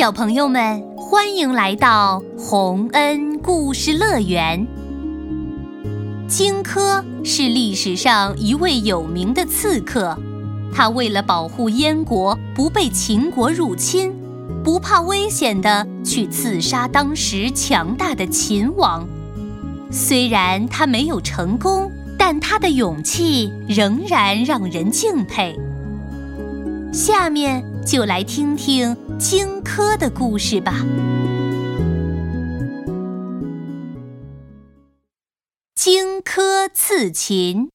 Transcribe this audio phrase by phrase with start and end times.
[0.00, 4.66] 小朋友们，欢迎来到洪恩故事乐园。
[6.26, 10.16] 荆轲是历史上一位有名的刺客，
[10.74, 14.10] 他为了保护燕国不被秦国入侵，
[14.64, 19.06] 不怕危险的去刺杀当时强大的秦王。
[19.90, 25.54] 虽然他没有成功，但他的勇气仍然让人敬佩。
[26.92, 30.84] 下面就来听听荆轲的故事吧。
[35.76, 37.70] 荆轲刺秦。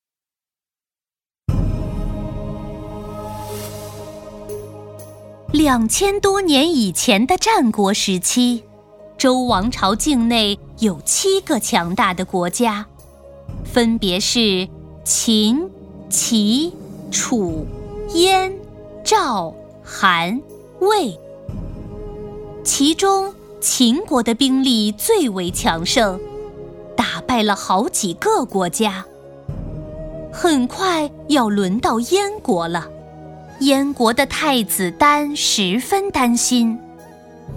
[5.53, 8.63] 两千多年以前的战国时期，
[9.17, 12.85] 周王朝境内有七个强大的国家，
[13.63, 14.67] 分别是
[15.05, 15.69] 秦、
[16.09, 16.73] 齐、
[17.09, 17.65] 楚、
[18.13, 18.53] 燕、
[19.05, 19.53] 赵、
[19.83, 20.41] 韩、
[20.79, 21.15] 魏。
[22.63, 26.19] 其中，秦国的兵力最为强盛，
[26.97, 29.05] 打败了好几个国家。
[30.33, 32.89] 很快要轮到燕国了。
[33.59, 36.75] 燕国的太子丹十分担心，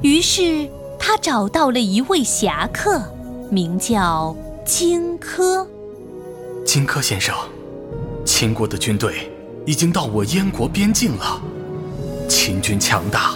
[0.03, 3.03] 于是他找到了一位侠客，
[3.51, 5.67] 名叫荆轲。
[6.67, 7.35] 荆轲先生，
[8.27, 9.33] 秦国的军队
[9.69, 11.43] 已经到我燕国边境了。
[12.27, 13.35] 秦军强大，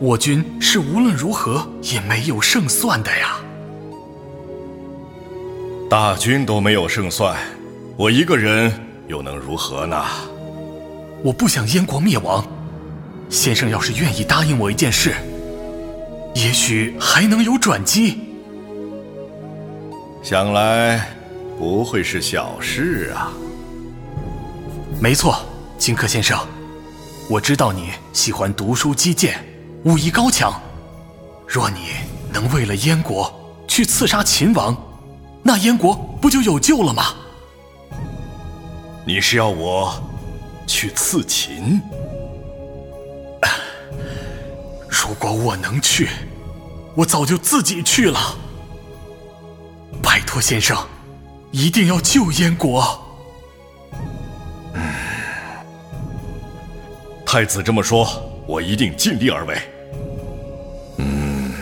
[0.00, 3.36] 我军是无论如何也没有胜算的呀。
[5.90, 7.36] 大军都没有胜算，
[7.98, 8.72] 我一个人
[9.08, 10.02] 又能如何呢？
[11.22, 12.42] 我不想燕国灭亡，
[13.28, 15.12] 先生要是愿意答应我一件事，
[16.34, 18.20] 也许还能有转机。
[20.22, 21.10] 想来
[21.58, 23.30] 不会是小事啊。
[24.98, 25.38] 没错，
[25.78, 26.36] 荆轲先生，
[27.30, 29.42] 我知道你喜欢读书击剑，
[29.84, 30.60] 武艺高强。
[31.46, 31.92] 若你
[32.32, 33.32] 能为了燕国
[33.68, 34.76] 去刺杀秦王，
[35.42, 37.14] 那燕国不就有救了吗？
[39.06, 40.02] 你是要我？
[40.66, 41.80] 去刺秦。
[44.88, 46.08] 如果我能去，
[46.96, 48.36] 我早就自己去了。
[50.02, 50.76] 拜托先生，
[51.52, 53.07] 一定要救燕国。
[57.30, 58.08] 太子这么说，
[58.46, 59.60] 我一定尽力而为。
[60.96, 61.52] 嗯，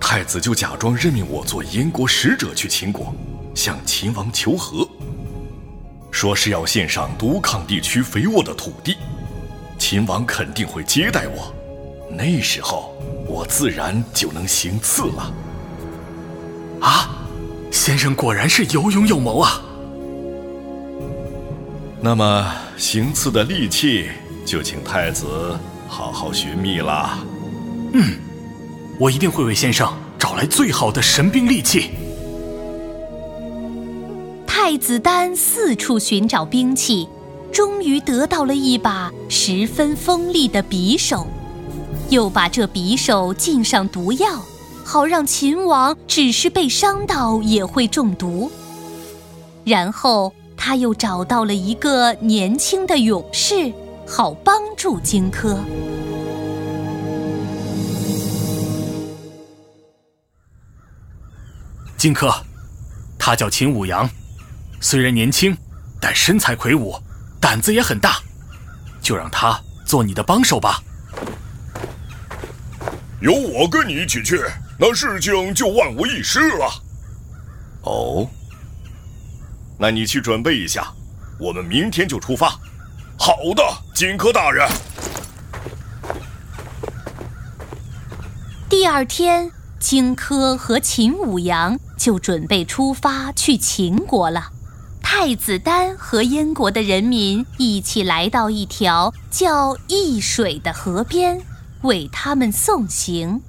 [0.00, 3.14] 太子就假装任命我做燕国使者去秦国，
[3.54, 4.84] 向秦王求和。
[6.10, 8.96] 说是要献上独抗地区肥沃的土地，
[9.78, 11.54] 秦王肯定会接待我，
[12.10, 12.92] 那时候
[13.28, 15.32] 我自然就能行刺了。
[16.80, 17.24] 啊，
[17.70, 19.62] 先生果然是有勇有谋啊！
[22.04, 24.10] 那么行刺的利器
[24.44, 27.18] 就请太子好好寻觅了。
[27.94, 28.18] 嗯，
[29.00, 31.92] 我一定会为先生找来最好的神兵利器。
[34.46, 37.08] 太子丹四处寻找兵器，
[37.50, 41.26] 终于得到了一把十分锋利的匕首，
[42.10, 44.42] 又把这匕首浸上毒药，
[44.84, 48.52] 好让秦王只是被伤到也会中毒。
[49.64, 53.72] 然后他又找到了一个年轻的勇士，
[54.06, 55.58] 好帮助荆轲。
[61.96, 62.34] 荆轲，
[63.18, 64.08] 他叫秦舞阳。
[64.80, 65.56] 虽然年轻，
[66.00, 66.94] 但身材魁梧，
[67.40, 68.18] 胆子也很大，
[69.00, 70.82] 就让他做你的帮手吧。
[73.20, 74.38] 有我跟你一起去，
[74.78, 76.70] 那事情就万无一失了。
[77.84, 78.28] 哦，
[79.78, 80.92] 那你去准备一下，
[81.38, 82.58] 我们明天就出发。
[83.18, 83.62] 好的，
[83.94, 84.68] 荆轲大人。
[88.68, 94.50] 第二天，荆轲和秦舞阳就准备出发去秦国了。
[95.02, 101.40] 太子丹和燕国的人民一起来到一条叫易水的河边，
[101.82, 103.40] 为他们送行。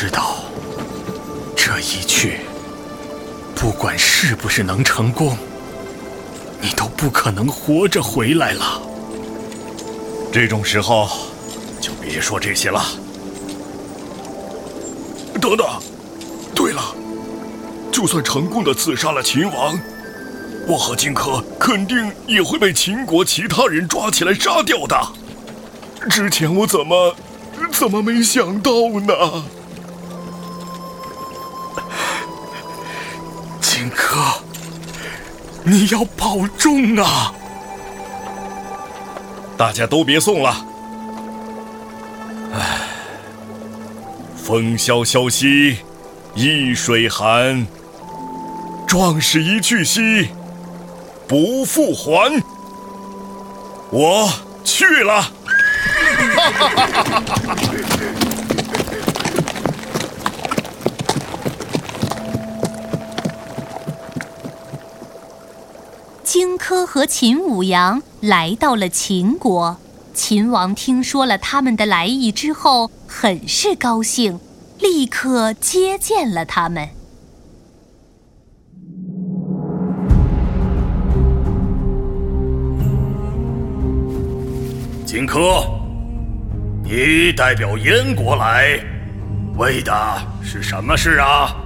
[0.00, 0.36] 知道
[1.56, 2.38] 这一去，
[3.52, 5.36] 不管是不是能成功。
[6.60, 8.80] 你都不可能活着回来了。
[10.32, 11.10] 这种时候，
[11.80, 12.80] 就别说这些了。
[15.40, 15.66] 等等，
[16.54, 16.80] 对了，
[17.90, 19.76] 就算成功的刺杀了秦王，
[20.68, 24.96] 我和荆轲肯定也会被秦国其他人抓起来杀掉的。
[26.08, 27.16] 之前我怎么
[27.72, 28.70] 怎么没想到
[29.00, 29.42] 呢？
[35.68, 37.32] 你要保重啊！
[39.56, 40.64] 大家都别送了。
[42.54, 42.78] 唉，
[44.36, 45.78] 风萧萧兮
[46.34, 47.66] 易水寒，
[48.86, 50.30] 壮士一去兮
[51.26, 52.42] 不复还。
[53.90, 54.30] 我
[54.64, 55.30] 去了。
[57.60, 58.27] 荆
[66.58, 69.78] 轲和秦舞阳来到了秦国，
[70.12, 74.40] 秦王听说了他们的来意之后，很是高兴，
[74.80, 76.88] 立刻接见了他们。
[85.06, 85.64] 荆轲，
[86.84, 88.78] 你代表燕国来，
[89.56, 89.92] 为的
[90.42, 91.56] 是什么事啊？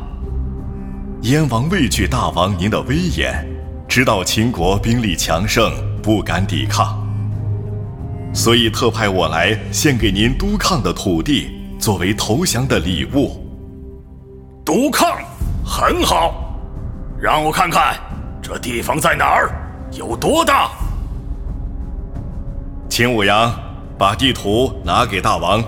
[1.23, 3.52] 燕王畏惧大王您的威严。
[3.95, 5.71] 知道秦国兵力强盛，
[6.03, 7.07] 不敢抵抗，
[8.33, 13.47] 所以特派我来献给您督抗的土地，作为投降的礼物。
[14.65, 15.19] 督抗
[15.63, 16.59] 很好，
[17.21, 18.01] 让我看看
[18.41, 19.51] 这地方在哪儿，
[19.93, 20.71] 有多大。
[22.89, 23.55] 秦舞阳，
[23.99, 25.63] 把地图拿给大王。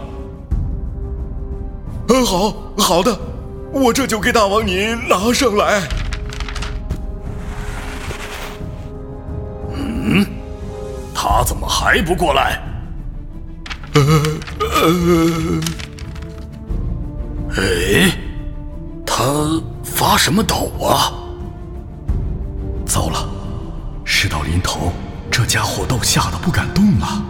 [2.09, 3.15] 嗯，好好的，
[3.71, 5.83] 我这就给大王您拿上来。
[10.07, 10.27] 嗯，
[11.15, 12.61] 他怎么还不过来？
[13.95, 14.03] 呃
[14.61, 15.61] 呃，
[17.57, 18.13] 哎，
[19.07, 19.25] 他
[19.83, 21.11] 发什么抖啊？
[22.85, 23.27] 糟了，
[24.05, 24.93] 事到临头，
[25.31, 27.25] 这家伙都吓得不敢动了。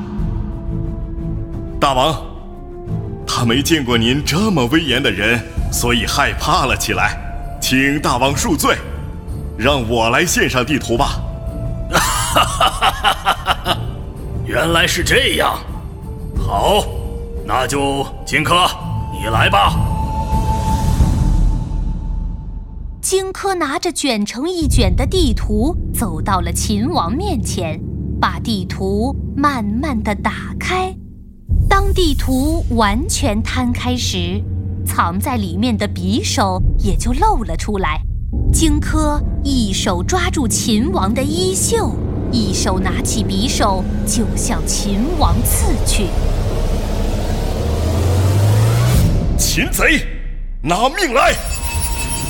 [1.80, 2.20] 大王，
[3.24, 7.16] 他没见过您这么威严的人，所以害怕了起来，
[7.60, 8.76] 请大王恕罪，
[9.56, 11.20] 让我来献上地图吧。
[12.34, 13.78] 哈哈哈哈哈！
[14.44, 15.56] 原来是这样，
[16.36, 16.84] 好，
[17.46, 18.68] 那就荆轲，
[19.12, 19.72] 你来吧。
[23.00, 27.80] 荆轲拿着卷成一卷的地图，走到了秦王面前，
[28.20, 30.92] 把地图慢慢的打开。
[31.68, 34.42] 当地图完全摊开时，
[34.84, 38.00] 藏在里面的匕首也就露了出来。
[38.52, 41.92] 荆轲一手抓住秦王的衣袖。
[42.30, 46.08] 一手拿起匕首就向秦王刺去。
[49.38, 50.06] 擒贼，
[50.60, 51.34] 拿命来！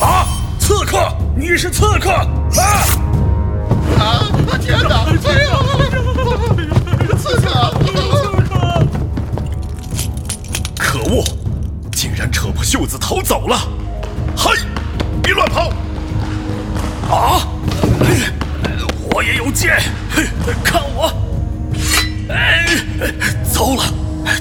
[0.00, 0.26] 啊，
[0.58, 0.98] 刺客！
[1.36, 2.10] 你是刺客！
[2.10, 3.03] 啊！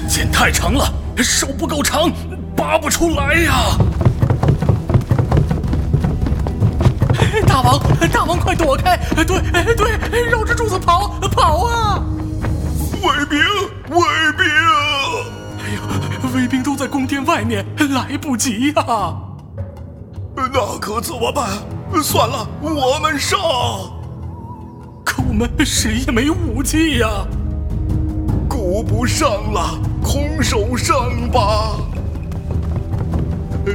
[0.08, 2.10] 剑太长了，手不够长，
[2.56, 3.76] 拔不出来呀！
[7.46, 7.80] 大王，
[8.12, 8.96] 大王，快躲开！
[9.14, 9.24] 对，
[9.74, 12.02] 对，绕着柱子跑，跑啊！
[13.02, 13.38] 卫兵，
[13.90, 14.00] 卫
[14.36, 14.46] 兵！
[15.58, 15.80] 哎呀，
[16.34, 18.84] 卫兵都在宫殿外面，来不及呀！
[20.36, 21.48] 那可怎么办？
[22.02, 23.38] 算了，我们上。
[25.04, 27.08] 可我们谁也没武器呀，
[28.74, 31.76] 顾不上了，空手上吧！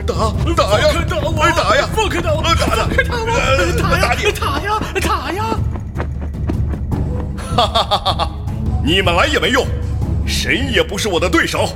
[0.05, 0.13] 打
[0.57, 2.43] 打呀，打呀，放开打我！
[2.43, 3.31] 打放开打我！
[3.79, 5.45] 打呀，打呀，打呀！
[7.55, 8.31] 哈哈哈哈哈！
[8.83, 9.65] 你们来也没用，
[10.27, 11.69] 谁也不是我的对手。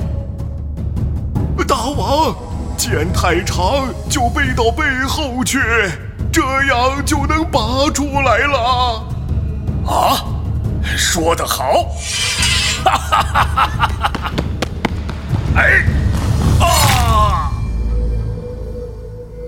[1.65, 2.36] 大王，
[2.75, 5.60] 剑太长，就背到背后去，
[6.30, 9.01] 这样就能拔出来了。
[9.88, 10.25] 啊，
[10.98, 11.86] 说得好！
[12.84, 14.32] 哈哈哈哈哈哈！
[15.56, 15.86] 哎，
[16.60, 17.52] 啊！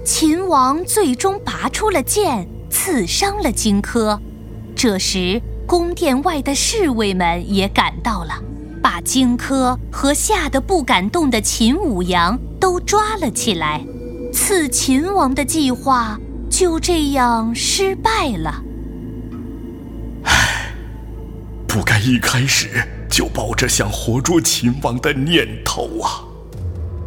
[0.05, 4.19] 秦王最终拔出了剑，刺伤了荆轲。
[4.75, 8.33] 这时，宫殿外的侍卫们也赶到了，
[8.81, 13.83] 把荆轲和吓得不敢动的秦舞阳都抓了起来。
[14.31, 18.61] 刺秦王的计划就这样失败了。
[20.23, 20.71] 唉
[21.67, 22.83] 不该一开始
[23.15, 26.19] 就抱着想活捉秦王的念头啊。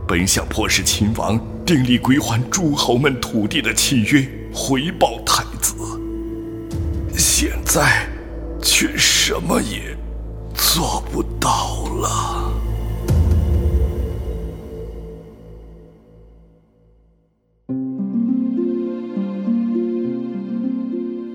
[0.07, 5.75] 本想迫使秦王订立归还诸侯们土地的契约回报太子。
[7.15, 8.09] 现在
[8.63, 9.95] 却什么也
[10.55, 12.55] 做不到了。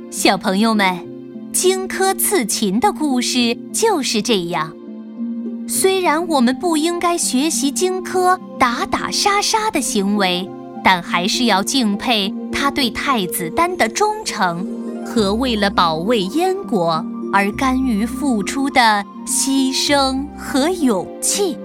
[0.09, 1.12] 小朋友们
[1.53, 4.73] 荆轲刺秦的故事就是这样。
[5.67, 10.49] 虽然我们不应该学习荆轲打打杀杀的行为，
[10.83, 14.67] 但还是要敬佩他对太子丹的忠诚
[15.05, 21.55] 和为了保卫燕国而甘于付出的牺牲和勇气。